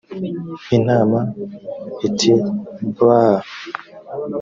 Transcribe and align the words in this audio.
intama 0.75 1.19
iti 2.07 2.31
“baaa” 2.97 3.43